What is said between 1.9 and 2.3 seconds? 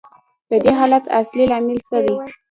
دی